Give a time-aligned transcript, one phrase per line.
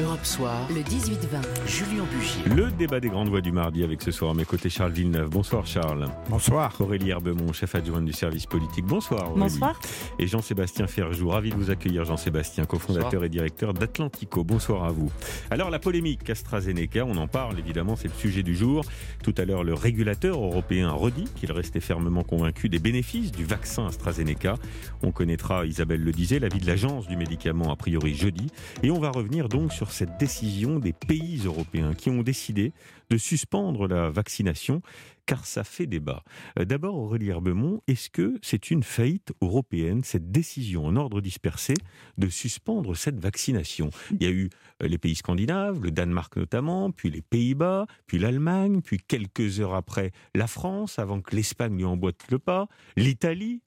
[0.00, 2.54] Europe Soir, le 18-20, Julien Bugier.
[2.54, 5.28] Le débat des grandes voix du mardi avec ce soir à mes côtés Charles Villeneuve.
[5.28, 6.06] Bonsoir Charles.
[6.30, 6.72] Bonsoir.
[6.78, 8.84] Aurélie Herbemont, chef adjoint du service politique.
[8.84, 9.40] Bonsoir Aurélie.
[9.40, 9.80] Bonsoir.
[10.20, 14.44] Et Jean-Sébastien Ferjou, ravi de vous accueillir Jean-Sébastien, cofondateur et directeur d'Atlantico.
[14.44, 15.10] Bonsoir à vous.
[15.50, 18.84] Alors la polémique AstraZeneca, on en parle évidemment, c'est le sujet du jour.
[19.24, 23.88] Tout à l'heure, le régulateur européen redit qu'il restait fermement convaincu des bénéfices du vaccin
[23.88, 24.54] AstraZeneca.
[25.02, 28.46] On connaîtra, Isabelle le disait, l'avis de l'agence du médicament a priori jeudi.
[28.84, 32.72] Et on va revenir donc sur cette décision des pays européens qui ont décidé
[33.10, 34.82] de suspendre la vaccination
[35.28, 36.24] car ça fait débat.
[36.58, 41.74] Euh, d'abord, Aurélie Herbemont, est-ce que c'est une faillite européenne, cette décision en ordre dispersé
[42.16, 43.90] de suspendre cette vaccination?
[44.10, 44.48] Il y a eu
[44.82, 49.74] euh, les pays scandinaves, le Danemark notamment, puis les Pays-Bas, puis l'Allemagne, puis quelques heures
[49.74, 53.60] après la France, avant que l'Espagne lui emboîte le pas, l'Italie.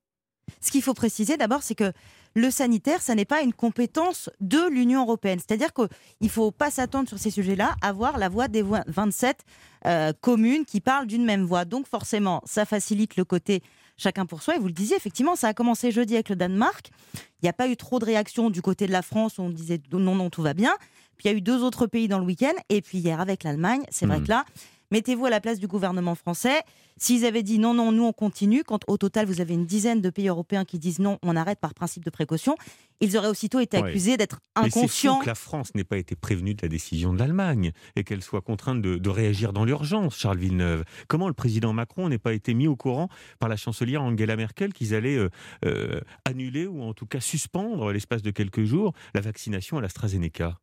[0.60, 1.91] Ce qu'il faut préciser d'abord, c'est que
[2.34, 5.40] le sanitaire, ça n'est pas une compétence de l'Union européenne.
[5.40, 5.88] C'est-à-dire qu'il
[6.22, 9.38] ne faut pas s'attendre sur ces sujets-là à voir la voix des 27
[9.86, 11.66] euh, communes qui parlent d'une même voix.
[11.66, 13.62] Donc forcément, ça facilite le côté
[13.98, 14.56] chacun pour soi.
[14.56, 16.90] Et vous le disiez, effectivement, ça a commencé jeudi avec le Danemark.
[17.16, 19.50] Il n'y a pas eu trop de réactions du côté de la France où on
[19.50, 20.73] disait non, non, tout va bien.
[21.18, 22.53] Puis il y a eu deux autres pays dans le week-end.
[22.70, 24.23] Et puis hier avec l'Allemagne, c'est vrai Mhm.
[24.23, 24.45] que là,
[24.92, 26.61] mettez-vous à la place du gouvernement français.
[26.97, 30.02] S'ils avaient dit non, non, nous on continue, quand au total vous avez une dizaine
[30.02, 32.56] de pays européens qui disent non, on arrête par principe de précaution,
[33.00, 33.89] ils auraient aussitôt été Ouais.
[33.89, 35.19] accusés d'être Mais inconscients.
[35.19, 38.42] que la France n'ait pas été prévenue de la décision de l'Allemagne et qu'elle soit
[38.42, 40.84] contrainte de, de réagir dans l'urgence, Charles Villeneuve.
[41.08, 43.08] Comment le président Macron n'est pas été mis au courant
[43.39, 45.30] par la chancelière Angela Merkel qu'ils allaient euh,
[45.66, 50.59] euh, annuler ou en tout cas suspendre l'espace de quelques jours la vaccination à l'AstraZeneca?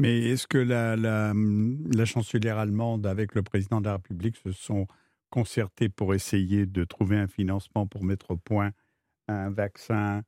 [0.00, 4.52] Mais est-ce que la, la, la chancelière allemande, avec le président de la République, se
[4.52, 4.86] sont
[5.30, 8.70] concertés pour essayer de trouver un financement pour mettre au point
[9.28, 10.22] un vaccin,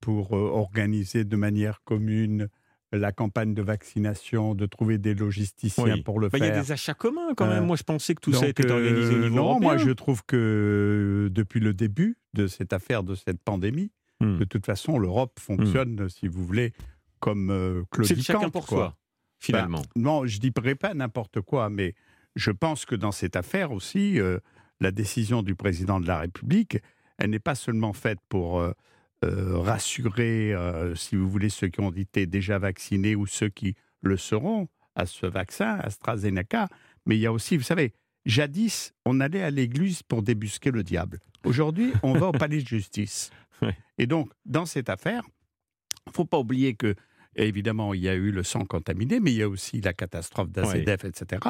[0.00, 2.48] pour euh, organiser de manière commune
[2.92, 6.02] la campagne de vaccination, de trouver des logisticiens Oui.
[6.02, 6.62] pour le Bah, Il y a faire?
[6.62, 7.64] des achats communs quand même.
[7.64, 9.60] Euh, Moi, je pensais que tout ça était organisé au euh, niveau non, européen.
[9.68, 13.90] moi je trouve que depuis le début de cette affaire, de cette pandémie,
[14.20, 14.38] Hmm.
[14.38, 16.72] de toute façon, l'Europe fonctionne, si vous voulez,
[17.18, 18.78] comme euh, C'est Claudie le chacun pour quoi.
[18.78, 18.96] soi,
[19.44, 19.80] finalement.
[19.80, 21.94] Bah, non, je ne dirais pas n'importe quoi, mais
[22.36, 24.38] je pense que dans cette affaire aussi, euh,
[24.80, 26.78] la décision du président de la République,
[27.18, 28.72] elle n'est pas seulement faite pour euh,
[29.24, 30.54] euh, rassurer,
[30.96, 35.06] si vous voulez, ceux qui ont été déjà vaccinés ou ceux qui le seront à
[35.06, 36.68] ce vaccin, AstraZeneca,
[37.06, 37.92] mais il y a aussi, vous savez,
[38.26, 41.20] jadis, on allait à l'église pour débusquer le diable.
[41.44, 43.30] Aujourd'hui, on va au palais de justice.
[43.98, 45.22] Et donc, dans cette affaire,
[46.06, 46.94] il ne faut pas oublier que
[47.36, 50.50] Évidemment, il y a eu le sang contaminé, mais il y a aussi la catastrophe
[50.50, 51.42] d'AZF, etc.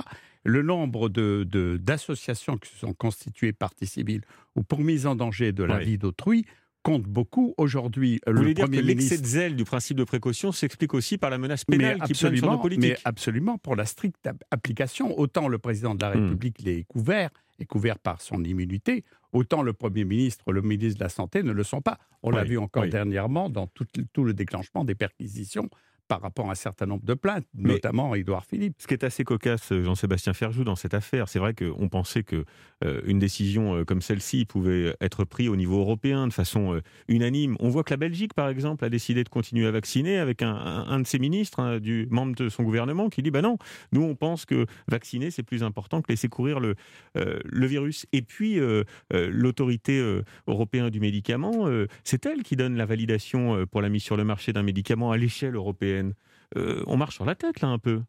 [0.45, 4.23] Le nombre de- de- d'associations qui se sont constituées partie civile
[4.57, 5.85] ou pour mise en danger de la Oui.
[5.85, 6.45] vie d'autrui
[6.83, 7.55] compte beaucoup.
[7.57, 10.93] Aujourd'hui, Vous le voulez dire Premier que l'excès de zèle du principe de précaution s'explique
[10.93, 13.75] aussi par la menace pénale Mais qui plane sur nos absolument, politiques mais absolument, pour
[13.75, 16.25] la stricte ap- application, autant le président de la Hmm.
[16.25, 19.03] République l'est couvert, est couvert par son immunité,
[19.35, 21.99] autant le Premier ministre, le ministre de la Santé ne le sont pas.
[22.23, 22.91] On l'a vu encore oui.
[22.91, 25.69] dernièrement dans tout, tout le déclenchement des perquisitions
[26.09, 28.75] par rapport à un certain nombre de plaintes, Mais- notamment Édouard Philippe.
[28.79, 32.45] Ce qui est assez cocasse, Jean-Sébastien Ferjou, dans cette affaire, c'est vrai qu'on pensait que
[32.85, 36.81] euh, une décision euh, comme celle-ci pouvait être prise au niveau européen de façon euh,
[37.09, 37.57] unanime.
[37.61, 40.55] On voit que la Belgique, par exemple, a décidé de continuer à vacciner avec un,
[40.55, 43.57] un- un de ses ministres, hein, du membre de son gouvernement, qui dit bah non,
[43.93, 46.75] nous on pense que vacciner c'est plus important que laisser courir le,
[47.17, 48.07] euh, le virus.
[48.13, 48.85] Et puis euh,
[49.15, 53.81] euh, l'autorité euh, européenne du médicament, euh, c'est elle qui donne la validation euh, pour
[53.81, 55.94] la mise sur le marché d'un médicament à l'échelle européenne.
[56.57, 58.03] Euh, on marche sur la tête là un peu.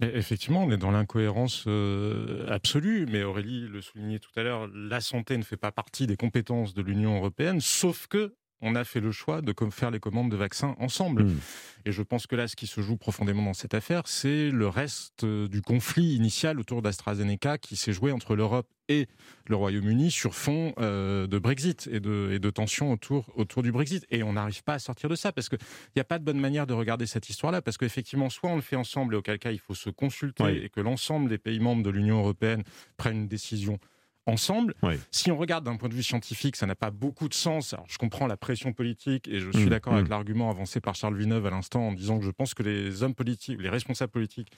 [0.00, 5.00] Effectivement, on est dans l'incohérence euh, absolue, mais Aurélie le soulignait tout à l'heure, la
[5.00, 9.00] santé ne fait pas partie des compétences de l'Union européenne, sauf que on a fait
[9.00, 11.24] le choix de faire les commandes de vaccins ensemble.
[11.24, 11.40] Mm.
[11.86, 14.68] Et je pense que là, ce qui se joue profondément dans cette affaire, c'est le
[14.68, 19.06] reste euh, du conflit initial autour d'AstraZeneca qui s'est joué entre l'Europe et
[19.46, 23.70] le Royaume-Uni sur fond euh, de Brexit et de, et de tensions autour, autour du
[23.70, 24.06] Brexit.
[24.10, 25.58] Et on n'arrive pas à sortir de ça parce qu'il
[25.94, 27.62] n'y a pas de bonne manière de regarder cette histoire-là.
[27.62, 30.60] Parce qu'effectivement, soit on le fait ensemble et auquel cas il faut se consulter Oui.
[30.64, 32.64] et que l'ensemble des pays membres de l'Union européenne
[32.96, 33.78] prennent une décision
[34.28, 34.74] ensemble.
[34.82, 34.94] Oui.
[35.10, 37.72] Si on regarde d'un point de vue scientifique, ça n'a pas beaucoup de sens.
[37.74, 39.96] Alors, je comprends la pression politique et je suis Mm, d'accord mm.
[39.96, 43.02] avec l'argument avancé par Charles Villeneuve à l'instant en disant que je pense que les
[43.02, 44.52] hommes politiques, les responsables politiques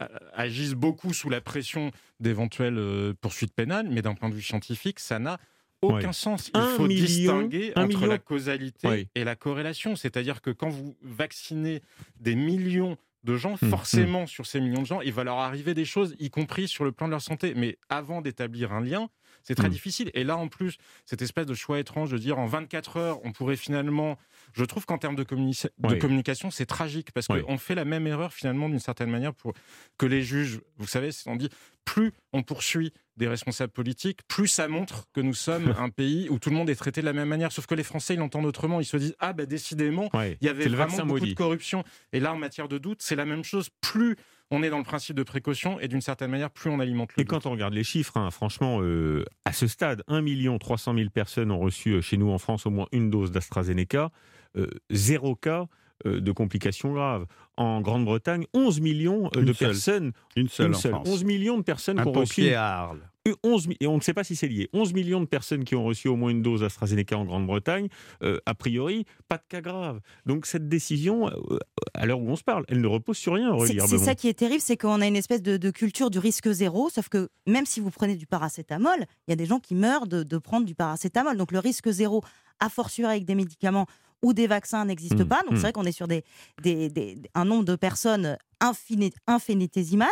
[0.00, 1.90] euh, agissent beaucoup sous la pression
[2.20, 5.38] d'éventuelles euh, poursuites pénales, mais d'un point de vue scientifique, ça n'a
[5.82, 6.50] aucun sens.
[6.54, 9.96] Il Un faut million- distinguer entre million- la causalité et la corrélation.
[9.96, 11.82] C'est-à-dire que quand vous vaccinez
[12.20, 15.74] des millions de gens, Mm, forcément, sur ces millions de gens, il va leur arriver
[15.74, 17.54] des choses, y compris sur le plan de leur santé.
[17.56, 19.08] Mais avant d'établir un lien,
[19.46, 19.72] C'est très Mm.
[19.72, 20.10] difficile.
[20.14, 23.32] Et là, en plus, cette espèce de choix étrange de dire en 24 heures, on
[23.32, 24.16] pourrait finalement.
[24.54, 25.98] Je trouve qu'en termes de, communi- de Oui.
[25.98, 27.42] communication, c'est tragique parce Oui.
[27.42, 29.52] qu'on fait la même erreur finalement d'une certaine manière pour
[29.98, 31.50] que les juges, vous savez, on dit
[31.84, 36.38] plus on poursuit des responsables politiques, plus ça montre que nous sommes un pays où
[36.38, 37.52] tout le monde est traité de la même manière.
[37.52, 38.80] Sauf que les Français, ils l'entendent autrement.
[38.80, 41.30] Ils se disent ah ben décidément, Ouais, il y avait vraiment beaucoup maudit.
[41.30, 41.84] de corruption.
[42.12, 43.68] Et là, en matière de doute, c'est la même chose.
[43.80, 44.16] Plus
[44.50, 47.20] on est dans le principe de précaution et d'une certaine manière, plus on alimente le
[47.20, 47.30] Et doute.
[47.30, 51.50] quand on regarde les chiffres, hein, franchement, euh, à ce stade, 1 300 000 personnes
[51.50, 54.10] ont reçu euh, chez nous en France au moins une dose d'AstraZeneca,
[54.56, 55.66] euh, zéro cas
[56.04, 57.26] de complications graves.
[57.56, 59.68] En Grande-Bretagne, 11 millions euh, Une de seule.
[59.68, 61.08] personnes, Une seule une en seule, France.
[61.08, 63.08] 11 millions de personnes qui ont reçu à Arles.
[63.28, 64.68] Euh, 11 mi- et on ne sait pas si c'est lié.
[64.72, 67.88] 11 millions de personnes qui ont reçu au moins une dose AstraZeneca en Grande-Bretagne,
[68.24, 70.00] euh, a priori, pas de cas graves.
[70.26, 71.58] Donc cette décision, euh,
[71.94, 73.56] à l'heure où on se parle, elle ne repose sur rien,
[73.86, 76.50] C'est ça qui est terrible, c'est qu'on a une espèce de, de culture du risque
[76.50, 79.74] zéro, sauf que même si vous prenez du paracétamol, il y a des gens qui
[79.76, 81.36] meurent de, de prendre du paracétamol.
[81.36, 82.20] Donc le risque zéro,
[82.60, 83.86] a fortiori avec des médicaments
[84.24, 85.42] ou des vaccins, n'existe Mmh, pas.
[85.42, 85.56] Donc mmh.
[85.56, 86.24] c'est vrai qu'on est sur des,
[86.62, 90.08] des- des- un nombre de personnes infini- infinitésimal.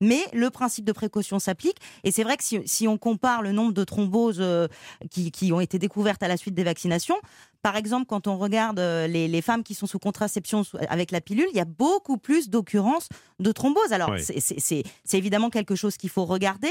[0.00, 1.78] Mais le principe de précaution s'applique.
[2.04, 4.68] Et c'est vrai que si, si on compare le nombre de thromboses euh,
[5.10, 7.16] qui, qui ont été découvertes à la suite des vaccinations,
[7.62, 11.20] par exemple, quand on regarde euh, les, les femmes qui sont sous contraception avec la
[11.20, 13.08] pilule, il y a beaucoup plus d'occurrences
[13.40, 13.90] de thrombose.
[13.92, 14.84] Alors, c'est
[15.14, 16.70] évidemment quelque chose qu'il faut regarder.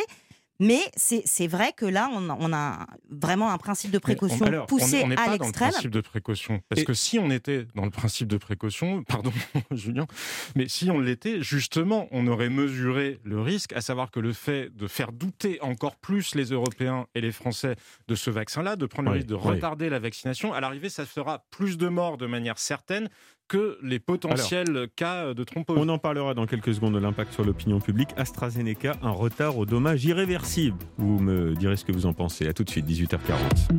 [0.59, 4.45] Mais c'est c'est vrai que là, on, a- on a vraiment un principe de précaution
[4.45, 5.69] alors, poussé on n'est à pas dans le l'extrême.
[5.71, 6.61] principe de précaution.
[6.69, 9.31] Parce Et- que si on était dans le principe de précaution, pardon
[9.71, 10.07] Julien,
[10.55, 14.75] mais si on l'était, justement, on aurait mesuré le risque, à savoir que le fait
[14.75, 17.75] de faire douter encore plus les Européens et les Français
[18.07, 19.41] de ce vaccin-là, de prendre Oui, le risque de oui.
[19.55, 23.09] retarder la vaccination, à l'arrivée, ça fera plus de morts de manière certaine
[23.47, 25.77] que les potentiels cas de thrombose.
[25.77, 28.09] On en parlera dans quelques secondes de l'impact sur l'opinion publique.
[28.17, 30.77] AstraZeneca, un retard au dommage irréversible.
[30.97, 32.47] Vous me direz ce que vous en pensez.
[32.47, 33.69] À tout de suite, 18h40.